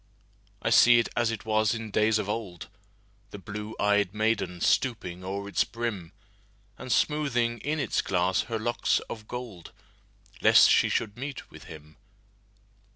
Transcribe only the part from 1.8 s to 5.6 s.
days of old, The blue ey'd maiden stooping o'er